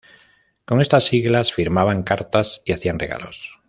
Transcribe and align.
Con 0.65 0.81
estas 0.81 1.03
siglas 1.03 1.53
firmaban 1.53 2.01
cartas 2.01 2.63
y 2.65 2.71
hacían 2.71 2.97
regalos. 2.97 3.59